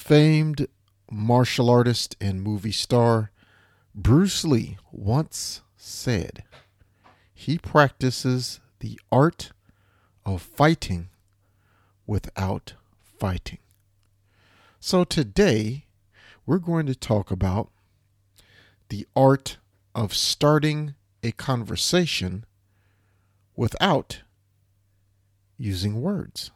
[0.00, 0.66] Famed
[1.08, 3.30] martial artist and movie star
[3.94, 6.42] Bruce Lee once said
[7.32, 9.52] he practices the art
[10.24, 11.10] of fighting
[12.06, 12.72] without
[13.20, 13.58] fighting.
[14.80, 15.84] So today
[16.44, 17.70] we're going to talk about
[18.88, 19.58] the art
[19.94, 22.46] of starting a conversation
[23.54, 24.22] without
[25.56, 26.50] using words.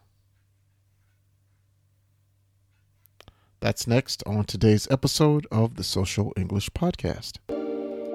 [3.64, 7.40] That's next on today's episode of the Social English Podcast.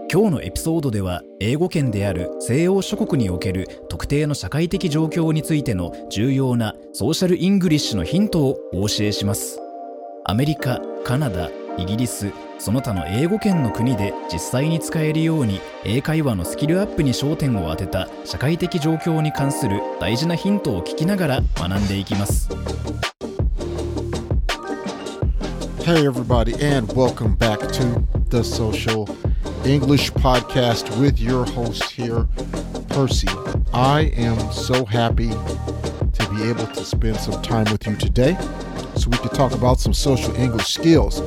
[0.07, 9.59] 今日のエピソードでは英語圏である西欧諸国における特定の社会的状況についての重要なソーシャルイングリッシュのヒントをお教えします
[10.23, 22.49] アメリカ、カナダ、イギリスその他の英語圏の国で実際に使えるように英会話のスキルアップに焦点を当てた社会的状況に関する大事なヒントを聞きながら学んでいきます
[25.89, 29.09] Hey, everybody, and welcome back to the Social
[29.65, 32.27] English Podcast with your host here,
[32.89, 33.27] Percy.
[33.73, 38.37] I am so happy to be able to spend some time with you today
[38.93, 41.21] so we can talk about some social English skills.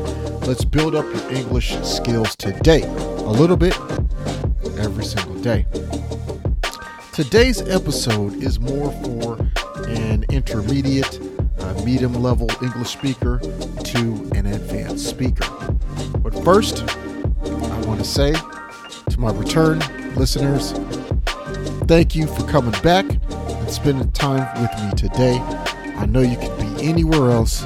[0.47, 3.77] Let's build up your English skills today, a little bit
[4.79, 5.67] every single day.
[7.13, 9.39] Today's episode is more for
[9.89, 11.19] an intermediate,
[11.73, 15.47] uh, medium level English speaker to an advanced speaker.
[16.19, 19.81] But first, I want to say to my return
[20.15, 20.73] listeners,
[21.87, 25.39] thank you for coming back and spending time with me today.
[25.97, 27.63] I know you could be anywhere else,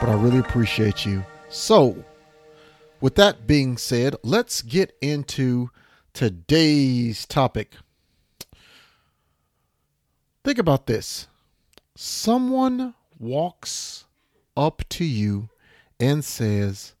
[0.00, 1.24] but I really appreciate you.
[1.48, 2.04] So,
[3.00, 5.70] with that being said, let's get into
[6.12, 7.74] today's topic.
[10.44, 11.28] Think about this
[12.00, 14.04] someone walks
[14.56, 15.48] up to you
[16.00, 16.94] and says,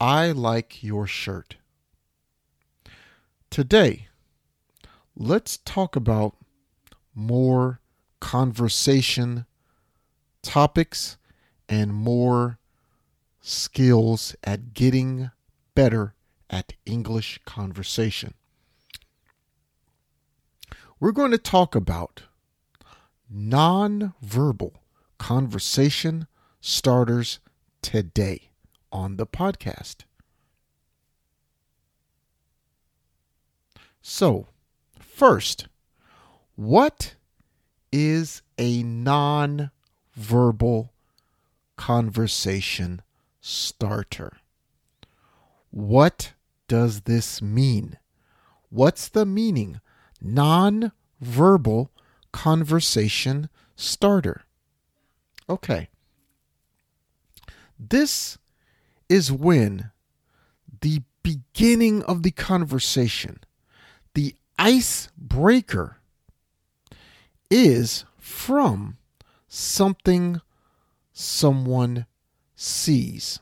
[0.00, 1.56] I like your shirt.
[3.50, 4.08] Today,
[5.16, 6.36] let's talk about
[7.14, 7.80] more
[8.20, 9.46] conversation
[10.42, 11.16] topics
[11.68, 12.58] and more
[13.40, 15.30] skills at getting
[15.74, 16.14] better
[16.50, 18.34] at English conversation.
[21.00, 22.22] We're going to talk about
[23.28, 24.74] non-verbal
[25.24, 26.26] conversation
[26.60, 27.40] starters
[27.80, 28.50] today
[28.92, 30.04] on the podcast.
[34.02, 34.48] So,
[35.00, 35.66] first,
[36.56, 37.14] what
[37.90, 39.70] is a non
[40.14, 40.92] verbal
[41.76, 43.00] conversation
[43.40, 44.36] starter?
[45.70, 46.34] What
[46.68, 47.96] does this mean?
[48.68, 49.80] What's the meaning?
[50.20, 51.90] Non verbal
[52.30, 54.43] conversation starter.
[55.48, 55.88] Okay.
[57.78, 58.38] This
[59.08, 59.90] is when
[60.80, 63.40] the beginning of the conversation,
[64.14, 65.98] the icebreaker,
[67.50, 68.96] is from
[69.48, 70.40] something
[71.12, 72.06] someone
[72.56, 73.40] sees.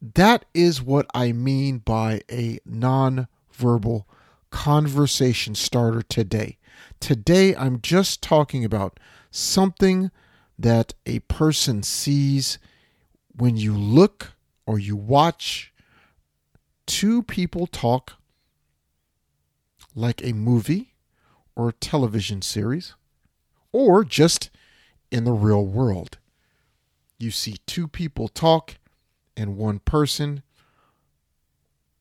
[0.00, 4.06] That is what I mean by a non-verbal
[4.50, 6.57] conversation starter today.
[7.00, 8.98] Today, I'm just talking about
[9.30, 10.10] something
[10.58, 12.58] that a person sees
[13.36, 14.32] when you look
[14.66, 15.72] or you watch
[16.86, 18.14] two people talk
[19.94, 20.94] like a movie
[21.54, 22.94] or a television series
[23.72, 24.50] or just
[25.10, 26.18] in the real world.
[27.18, 28.76] You see two people talk
[29.36, 30.42] and one person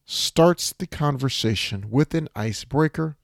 [0.05, 3.17] starts the conversation with an icebreaker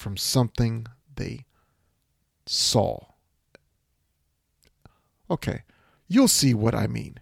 [0.00, 1.44] from something they
[2.46, 2.98] saw.
[5.30, 5.62] Okay,
[6.08, 7.18] you'll see what I mean.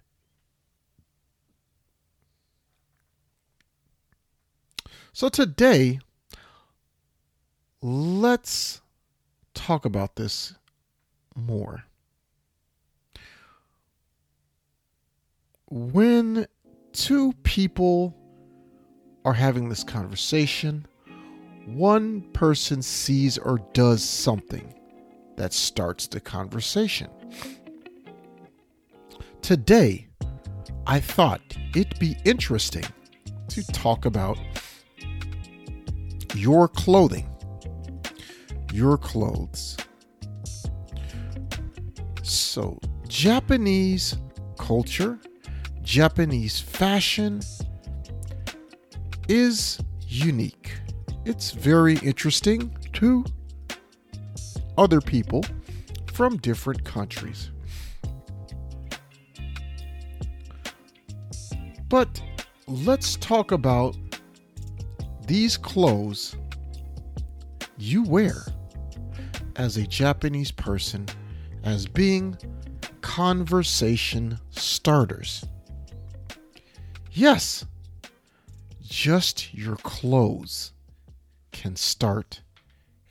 [5.12, 5.98] So today,
[7.82, 8.80] let's
[9.54, 10.54] talk about this
[11.34, 11.82] more.
[15.68, 16.46] When
[16.92, 18.16] two people
[19.24, 20.86] are having this conversation,
[21.74, 24.74] one person sees or does something
[25.36, 27.10] that starts the conversation.
[29.42, 30.08] Today,
[30.86, 31.40] I thought
[31.74, 32.84] it'd be interesting
[33.48, 34.38] to talk about
[36.34, 37.28] your clothing,
[38.72, 39.76] your clothes.
[42.22, 44.16] So, Japanese
[44.58, 45.18] culture,
[45.82, 47.40] Japanese fashion
[49.28, 50.72] is unique.
[51.24, 53.24] It's very interesting to
[54.76, 55.44] other people
[56.12, 57.50] from different countries.
[61.88, 62.22] But
[62.66, 63.96] let's talk about
[65.26, 66.36] these clothes
[67.78, 68.44] you wear
[69.56, 71.06] as a Japanese person
[71.64, 72.36] as being
[73.00, 75.44] conversation starters.
[77.12, 77.64] Yes,
[78.82, 80.72] just your clothes
[81.58, 82.42] can start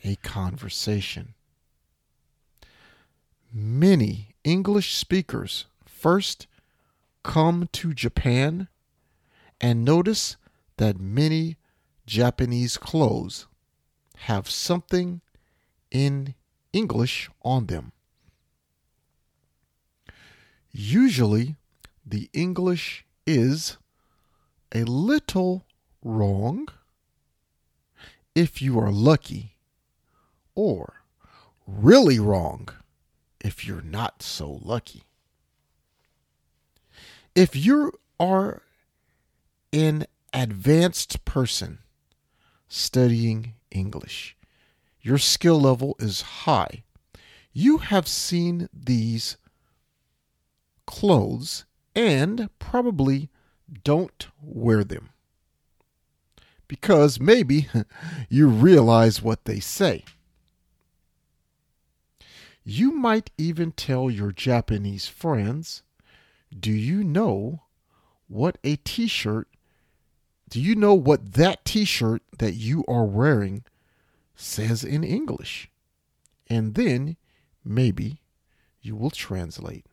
[0.06, 1.34] a conversation.
[3.52, 6.48] Many English speakers first
[7.24, 8.70] come to Japan
[9.60, 10.38] and notice
[10.78, 11.58] that many
[12.06, 13.48] Japanese clothes
[14.16, 15.20] have something
[15.92, 16.34] in
[16.72, 17.92] English on them.
[20.72, 21.58] Usually,
[22.06, 23.76] the English is
[24.74, 25.66] a little
[26.02, 26.70] wrong
[28.38, 29.56] if you are lucky,
[30.54, 31.02] or
[31.66, 32.70] really wrong
[33.44, 35.02] if you're not so lucky.
[37.34, 38.62] If you are
[39.74, 40.06] an
[40.36, 41.80] advanced person
[42.68, 44.38] studying English,
[45.02, 46.84] your skill level is high.
[47.54, 49.38] You have seen these
[50.86, 53.30] clothes and probably
[53.84, 55.10] don't wear them
[56.68, 57.68] because maybe
[58.30, 60.04] you realize what they say.
[62.64, 65.84] You might even tell your Japanese friends,
[66.58, 67.64] Do you know
[68.28, 69.48] what a t shirt?
[70.50, 73.64] Do you know what that t shirt that you are wearing
[74.36, 75.72] says in English?
[76.48, 77.18] And then
[77.64, 78.20] maybe
[78.82, 79.86] you will translate.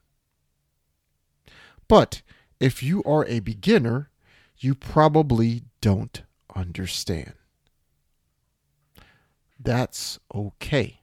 [1.87, 2.23] But
[2.61, 4.11] if you are a beginner,
[4.59, 6.23] you probably don't
[6.55, 7.35] understand.
[9.59, 11.01] That's okay.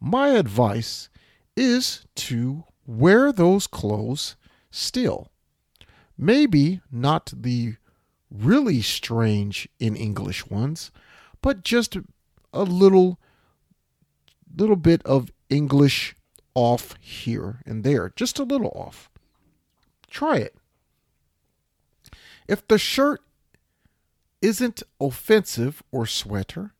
[0.00, 1.08] My advice
[1.56, 4.36] is to wear those clothes
[4.70, 5.30] still.
[6.16, 7.76] Maybe not the
[8.30, 10.90] really strange in English ones,
[11.42, 11.96] but just
[12.52, 13.18] a little
[14.56, 16.16] little bit of English
[16.54, 19.10] off here and there, just a little off.
[20.10, 20.56] Try it.
[22.48, 23.20] If the shirt
[24.42, 26.74] isn't offensive or sweater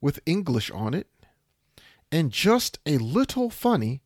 [0.00, 1.06] with English on it
[2.12, 4.02] and just a little funny,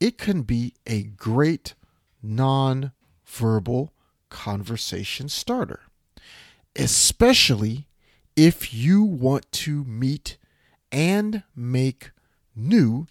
[0.00, 1.74] it can be a great
[2.20, 2.90] non
[3.24, 3.92] verbal
[4.28, 5.82] conversation starter,
[6.74, 7.86] especially
[8.34, 10.36] if you want to meet
[10.90, 12.10] and make
[12.56, 13.06] new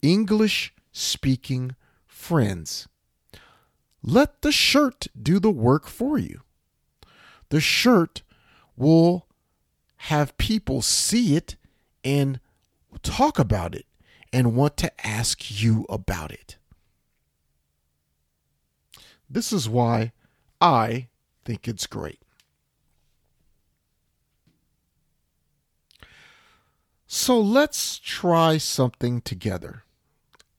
[0.00, 1.76] English speaking
[2.06, 2.88] friends.
[4.02, 6.40] Let the shirt do the work for you.
[7.50, 8.22] The shirt
[8.76, 9.26] will
[9.96, 11.56] have people see it
[12.04, 12.40] and
[13.02, 13.86] talk about it
[14.32, 16.56] and want to ask you about it.
[19.28, 20.12] This is why
[20.60, 21.08] I
[21.44, 22.20] think it's great.
[27.06, 29.84] So let's try something together.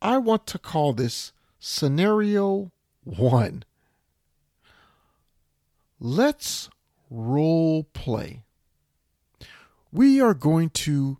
[0.01, 2.71] I want to call this scenario
[3.03, 3.63] one.
[5.99, 6.69] Let's
[7.13, 8.43] role play.
[9.91, 11.19] We are going to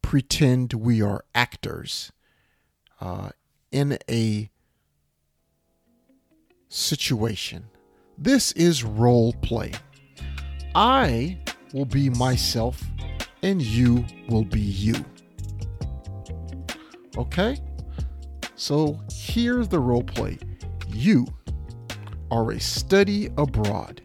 [0.00, 2.12] pretend we are actors
[3.00, 3.30] uh,
[3.72, 4.50] in a
[6.68, 7.64] situation.
[8.16, 9.72] This is role play.
[10.74, 11.40] I
[11.74, 12.80] will be myself
[13.42, 14.94] and you will be you.
[17.18, 17.58] Okay?
[18.54, 20.38] So here's the role play
[20.88, 21.26] you
[22.30, 24.02] are a study abroad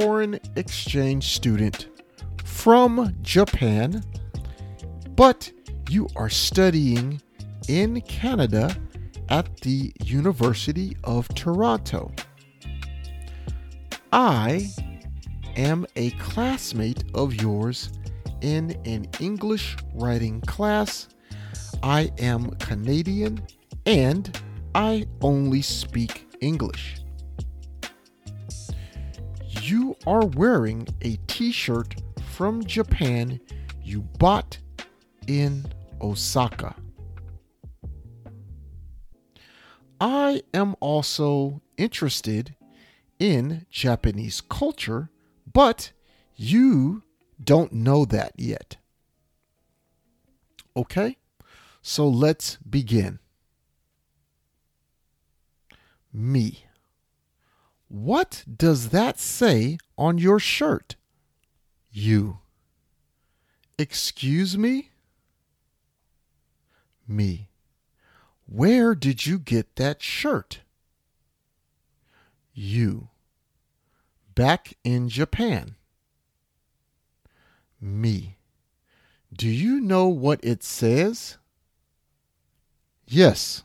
[0.00, 1.86] foreign exchange student
[2.42, 4.02] from Japan,
[5.14, 5.52] but
[5.88, 7.22] you are studying
[7.68, 8.76] in Canada
[9.28, 12.10] at the University of Toronto.
[14.12, 14.68] I
[15.54, 17.92] am a classmate of yours
[18.40, 21.08] in an English writing class.
[21.84, 23.46] I am Canadian
[23.86, 24.36] and
[24.74, 27.03] I only speak English.
[30.06, 31.94] Are wearing a t shirt
[32.32, 33.40] from Japan
[33.82, 34.58] you bought
[35.26, 35.64] in
[36.00, 36.74] Osaka.
[40.00, 42.56] I am also interested
[43.18, 45.10] in Japanese culture,
[45.50, 45.92] but
[46.36, 47.02] you
[47.42, 48.76] don't know that yet.
[50.76, 51.18] Okay,
[51.80, 53.20] so let's begin
[56.12, 56.66] me.
[57.94, 60.96] What does that say on your shirt?
[61.92, 62.38] You.
[63.78, 64.90] Excuse me?
[67.06, 67.50] Me.
[68.46, 70.62] Where did you get that shirt?
[72.52, 73.10] You.
[74.34, 75.76] Back in Japan.
[77.80, 78.38] Me.
[79.32, 81.38] Do you know what it says?
[83.06, 83.62] Yes,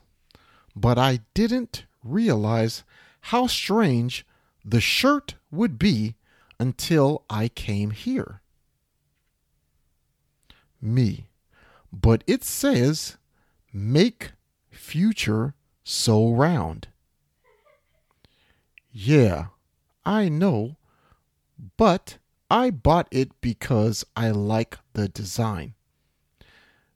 [0.75, 2.83] but I didn't realize
[3.21, 4.25] how strange
[4.63, 6.15] the shirt would be
[6.59, 8.41] until I came here.
[10.81, 11.27] Me.
[11.91, 13.17] But it says,
[13.73, 14.31] make
[14.69, 16.87] future so round.
[18.91, 19.47] Yeah,
[20.05, 20.77] I know,
[21.77, 22.17] but
[22.49, 25.73] I bought it because I like the design.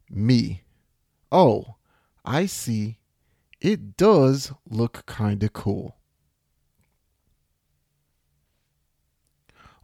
[0.10, 0.64] Me.
[1.32, 1.76] Oh,
[2.26, 2.98] I see.
[3.62, 5.98] It does look kinda cool.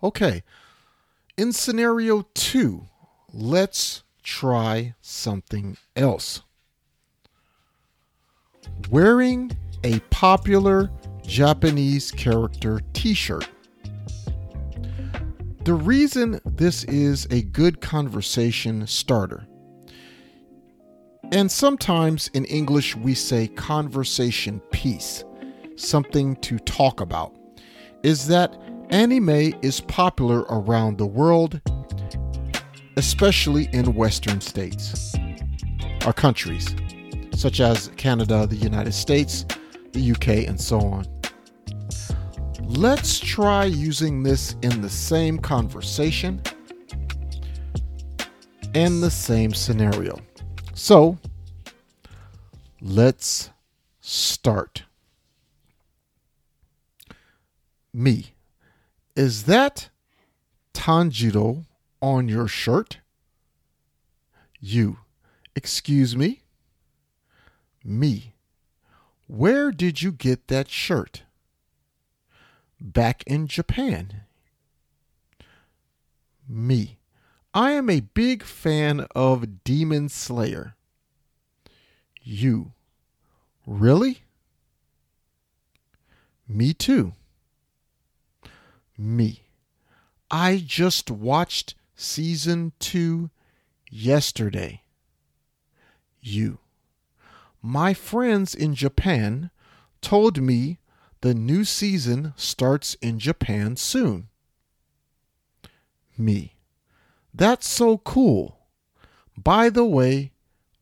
[0.01, 0.43] Okay,
[1.37, 2.85] in scenario two,
[3.33, 6.41] let's try something else.
[8.89, 9.51] Wearing
[9.83, 10.89] a popular
[11.25, 13.49] Japanese character t shirt.
[15.65, 19.45] The reason this is a good conversation starter,
[21.31, 25.25] and sometimes in English we say conversation piece,
[25.75, 27.35] something to talk about,
[28.01, 28.57] is that
[28.89, 31.61] anime is popular around the world,
[32.97, 35.15] especially in Western states
[36.05, 36.75] or countries,
[37.33, 39.45] such as Canada, the United States,
[39.93, 41.05] the UK, and so on.
[42.61, 46.41] Let's try using this in the same conversation
[48.75, 50.19] and the same scenario.
[50.73, 51.17] So,
[52.81, 53.49] let's
[54.01, 54.83] start.
[57.91, 58.33] Me.
[59.15, 59.89] Is that
[60.73, 61.65] Tanjiro
[62.01, 62.99] on your shirt?
[64.59, 64.99] You.
[65.55, 66.43] Excuse me?
[67.83, 68.35] Me.
[69.27, 71.23] Where did you get that shirt?
[72.79, 74.21] Back in Japan.
[76.47, 76.97] Me.
[77.53, 80.75] I am a big fan of Demon Slayer.
[82.21, 82.73] You.
[83.65, 84.23] Really?
[86.47, 87.13] Me too.
[88.99, 89.43] Me.
[90.29, 93.29] I just watched season two
[93.89, 94.83] yesterday.
[96.19, 96.59] You.
[97.61, 99.51] My friends in Japan
[100.01, 100.79] told me
[101.21, 104.27] the new season starts in Japan soon.
[106.17, 106.55] Me.
[107.33, 108.59] That's so cool.
[109.37, 110.33] By the way,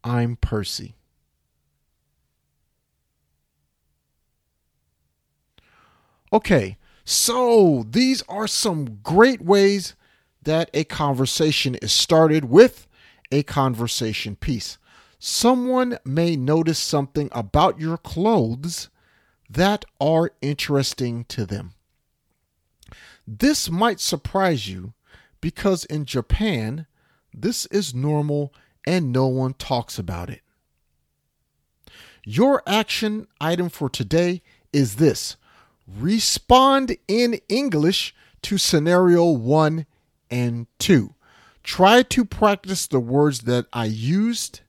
[0.03, 0.95] I'm Percy.
[6.33, 6.77] Okay,
[7.09, 9.95] so these are some great ways
[10.43, 12.85] that a conversation is started with
[13.31, 14.77] a conversation piece.
[15.17, 18.89] Someone may notice something about your clothes
[19.49, 21.75] that are interesting to them.
[23.25, 24.91] This might surprise you
[25.39, 26.87] because in Japan,
[27.33, 28.53] this is normal
[28.85, 30.41] and no one talks about it.
[32.25, 34.41] Your action item for today
[34.73, 35.37] is this
[35.87, 38.13] respond in English
[38.43, 39.85] to scenario one
[40.29, 41.13] and two.
[41.63, 44.61] Try to practice the words that I used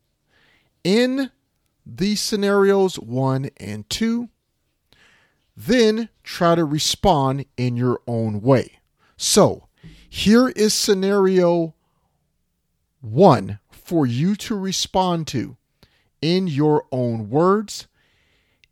[0.85, 1.31] in
[1.85, 4.29] these scenarios one and two
[5.59, 8.79] then try to respond in your own way.
[9.17, 9.67] So,
[10.09, 11.75] here is scenario
[13.01, 15.57] one for you to respond to
[16.23, 17.89] in your own words.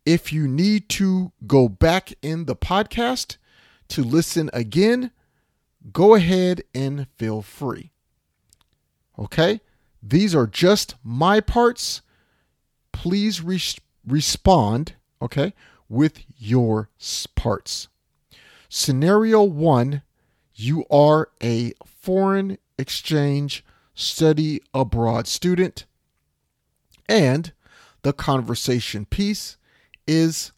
[0.07, 3.35] If you need to go back in the podcast
[3.89, 5.11] to listen again,
[5.91, 7.91] go ahead and feel free.
[9.19, 9.59] Okay?
[10.01, 12.03] These are just my parts.
[12.93, 13.59] Please re-
[14.07, 15.53] respond, okay,
[15.89, 16.87] with your
[17.35, 17.89] parts.
[18.69, 20.03] Scenario one
[20.55, 23.61] you are a foreign exchange
[23.93, 25.85] study abroad student,
[27.09, 27.51] and
[28.03, 29.57] the conversation piece
[30.07, 30.51] is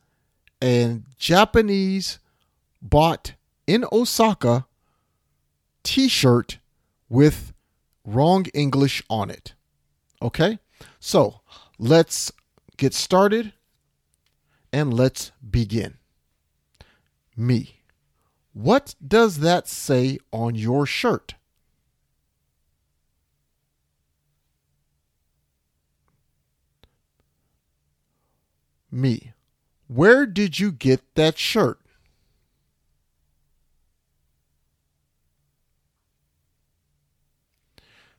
[0.64, 2.20] a Japanese
[2.82, 3.34] bought
[3.68, 4.66] in Osaka
[5.84, 6.60] t shirt
[7.10, 7.54] with
[8.06, 9.54] wrong English on it.
[10.22, 10.60] Okay?
[11.00, 11.42] So
[11.78, 12.32] let's
[12.78, 13.54] get started
[14.72, 15.98] and let's begin.
[17.36, 17.82] Me.
[18.54, 21.36] What does that say on your shirt?
[28.92, 29.34] Me.
[29.90, 31.80] Where did you get that shirt?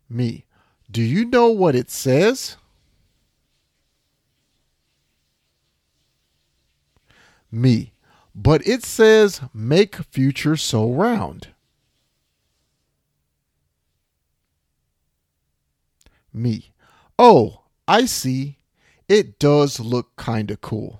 [0.08, 0.44] Me.
[0.90, 2.56] Do you know what it says?
[7.52, 7.92] Me.
[8.34, 11.48] but it says make future so round.
[16.32, 16.72] Me.
[17.18, 18.58] Oh, I see.
[19.08, 20.99] It does look kind of cool.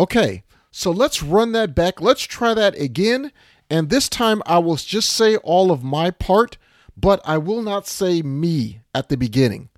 [0.00, 2.00] Okay, so let's run that back.
[2.00, 3.32] Let's try that again.
[3.68, 6.56] And this time I will just say all of my part,
[6.96, 9.68] but I will not say me at the beginning.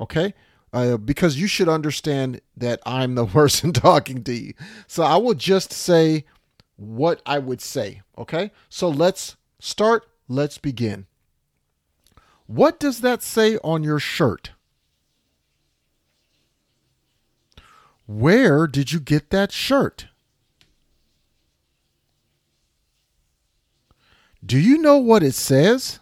[0.00, 0.34] Okay?
[0.72, 4.54] Uh, because you should understand that I'm the person talking to you.
[4.88, 6.24] So I will just say
[6.74, 8.02] what I would say.
[8.18, 8.50] Okay?
[8.68, 10.08] So let's start.
[10.26, 11.06] Let's begin.
[12.48, 14.50] What does that say on your shirt?
[18.08, 20.06] Where did you get that shirt?
[24.44, 26.00] Do you know what it says?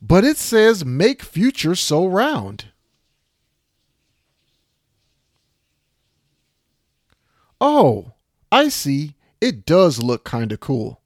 [0.00, 2.66] But it says make future so round.
[7.60, 8.12] Oh,
[8.52, 9.16] I see.
[9.40, 11.00] It does look kind of cool.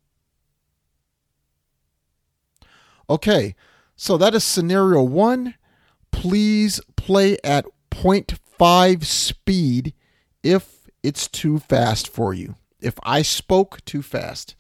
[3.09, 3.57] Okay,
[3.97, 5.55] so that is scenario one
[6.11, 9.95] please play at 0.5 speed
[10.43, 14.55] if it's too fast for you, if I spoke too fast.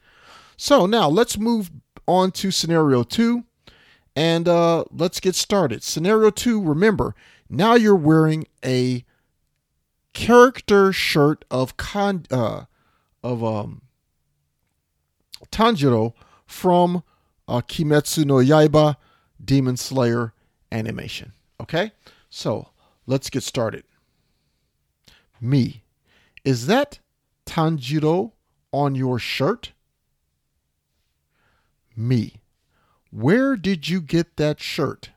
[0.57, 1.71] So now let's move
[2.07, 3.45] on to scenario two
[4.16, 5.83] and uh, let's get started.
[5.83, 7.14] Scenario two, remember,
[7.49, 9.04] now you're wearing a
[10.12, 12.64] character shirt of con uh,
[13.23, 13.83] of um
[15.50, 16.14] Tanjiro
[16.47, 17.02] from
[17.49, 18.97] uh, Kimetsu no Yaiba
[19.42, 20.33] Demon Slayer
[20.71, 21.33] animation.
[21.61, 21.93] Okay?
[22.31, 22.71] So
[23.07, 23.85] let's get started.
[25.40, 25.83] Me.
[26.43, 26.99] Is that
[27.45, 28.33] Tanjiro
[28.73, 29.73] on your shirt?
[31.95, 32.40] Me.
[33.11, 35.11] Where did you get that shirt?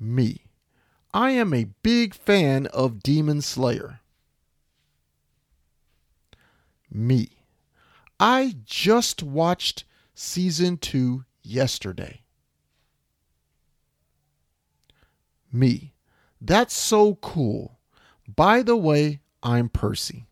[0.00, 0.44] Me.
[1.12, 4.00] I am a big fan of Demon Slayer.
[6.90, 7.28] Me.
[8.20, 12.22] I just watched season 2 yesterday
[15.52, 15.94] me.
[16.40, 17.78] That's so cool.
[18.26, 20.26] By the way, I'm Percy.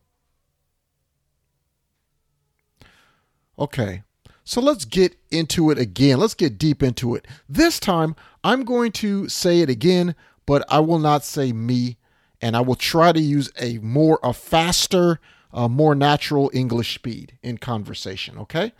[3.59, 4.03] Okay,
[4.43, 6.19] so let's get into it again.
[6.19, 7.27] Let's get deep into it.
[7.49, 11.97] This time, I'm going to say it again, but I will not say me,
[12.39, 15.19] and I will try to use a more, a faster,
[15.51, 18.37] uh, more natural English speed in conversation.
[18.37, 18.73] Okay,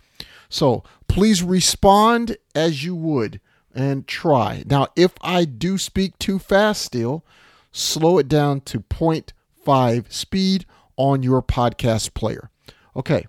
[0.48, 3.40] so please respond as you would
[3.78, 4.64] and try.
[4.66, 7.24] Now, if I do speak too fast still,
[7.70, 12.50] slow it down to 0.5 speed on your podcast player.
[12.96, 13.26] Okay,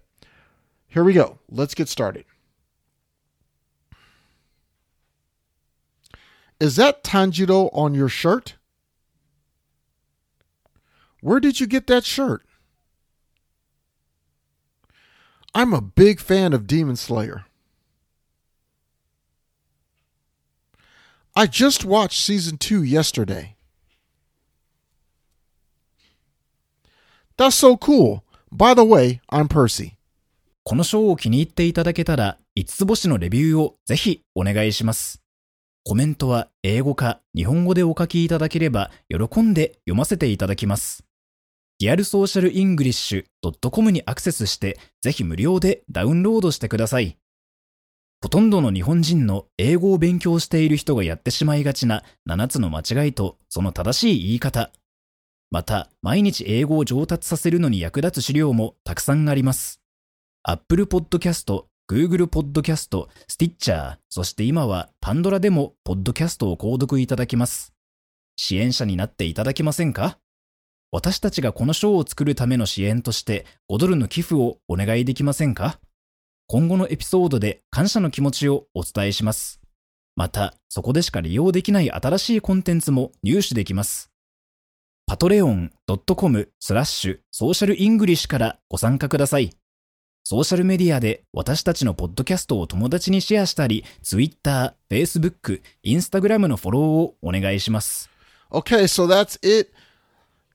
[0.88, 1.38] here we go.
[1.52, 2.26] Let's get started.
[6.60, 8.56] Is that Tanjiro on your shirt?
[11.22, 12.44] Where did you get that shirt?
[15.54, 17.46] I'm a big fan of Demon Slayer.
[21.36, 23.56] I just watched season two yesterday.
[27.38, 28.24] That's so cool.
[28.52, 29.94] By the way, I'm Percy.
[30.64, 35.22] このショーを気に入っていただけたら、5つ星のレビューをぜひお願いします。
[35.86, 41.06] コメントは英語か日本語でお書きいただければ喜んで読ませていただきます。
[41.80, 47.18] リアルソーシャルイングリッシュ .com にアクセスしてぜひ無料でダウンロードしてください。
[48.22, 54.72] ほとんどの日本人の英語を勉強している人がやってしまいがちな7つの間違いとその正しい言い方。
[55.52, 59.82] また、毎日英語を上達させるのに役立つ資料もたくさんあります。
[60.44, 67.74] Apple Podcast、Google Podcast、Stitcher、そして今は Pandora でも Podcast を購読いただきます。
[68.36, 70.20] 支援者になっていただけませんか？
[70.92, 75.80] 私たちがこの賞を作るための支援として5ドルの寄付をお願いできませんか？
[76.52, 79.62] 今後のエピソードで感謝の気持ちをお伝えします。
[80.16, 84.10] また、そこでしか利用できない新しいコンテンツも入手できます。
[85.06, 85.72] パトレオン
[86.16, 89.52] .com スラッシュソーシャルイングリッシュからご参加ください。
[90.24, 98.10] ソーシャルメディアで私たちのポッドキャストを友達にシェアしたり、Twitter、Facebook、Instagram のフォローをお願いします。
[98.50, 99.72] Okay, so that's it.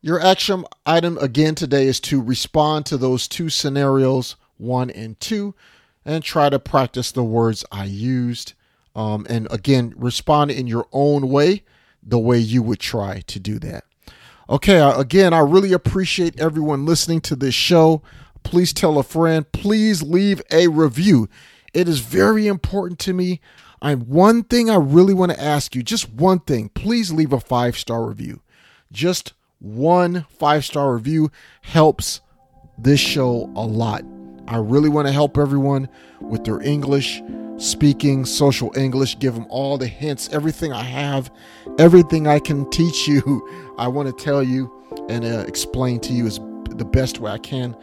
[0.03, 5.55] Your action item again today is to respond to those two scenarios, one and two.
[6.05, 8.55] And try to practice the words I used.
[8.95, 11.65] Um, and again, respond in your own way,
[12.03, 13.85] the way you would try to do that.
[14.49, 18.03] Okay, again, I really appreciate everyone listening to this show.
[18.43, 19.51] Please tell a friend.
[19.53, 21.29] Please leave a review.
[21.73, 23.41] It is very important to me.
[23.81, 26.69] I'm one thing I really want to ask you, just one thing.
[26.71, 28.41] Please leave a five star review.
[28.93, 31.31] Just one five star review
[31.63, 32.21] helps
[32.79, 34.05] this show a lot.
[34.49, 35.89] I really want to help everyone
[36.21, 37.23] with their English
[37.57, 41.31] speaking, social English, give them all the hints, everything I have,
[41.79, 43.75] everything I can teach you.
[43.79, 44.73] I want to tell you
[45.09, 46.39] and uh, explain to you as
[46.71, 47.77] the best way I can,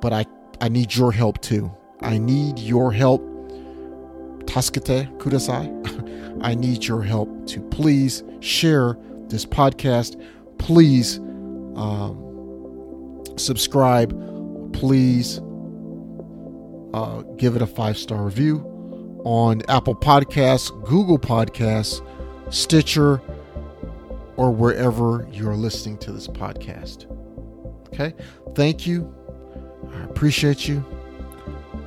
[0.00, 0.26] but I
[0.60, 1.70] I need your help too.
[2.00, 3.22] I need your help.
[4.46, 6.38] Tasukete kudasai.
[6.42, 8.96] I need your help to please share
[9.28, 10.20] this podcast.
[10.58, 11.18] Please
[11.76, 14.12] um, subscribe.
[14.72, 15.40] Please
[16.95, 22.05] uh, give it a five star review on Apple Podcasts, Google Podcasts,
[22.49, 23.21] Stitcher,
[24.37, 27.05] or wherever you're listening to this podcast.
[27.87, 28.13] Okay?
[28.55, 29.13] Thank you.
[29.93, 30.83] I appreciate you.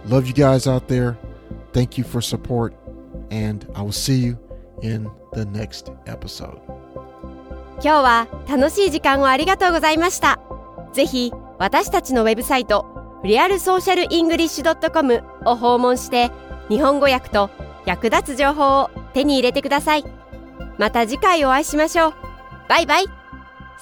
[0.06, 1.18] Love you guys out there.
[1.72, 2.74] Thank you for support.
[3.30, 4.38] And I will see you
[4.82, 6.60] in the next episode.
[7.82, 10.38] 今日は楽しい時間をありがとうございました。
[10.92, 16.31] ぜひ私たちのウェブサイト リアルソーシャルイングリッシュ .com を訪問して
[16.69, 17.49] 日本語訳と
[17.85, 20.05] 役立つ情報を手に入れてください。
[20.77, 22.13] また次回お会いしましょう。
[22.69, 23.05] バイバイ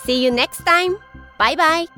[0.05, 0.97] !See you next time!
[1.37, 1.96] バイバイ